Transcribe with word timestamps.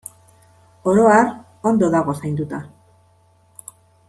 Oro 0.93 1.03
har, 1.17 1.29
ondo 1.73 1.91
dago 1.97 2.17
zainduta. 2.23 2.63